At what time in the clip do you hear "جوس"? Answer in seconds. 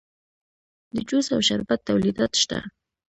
1.09-1.27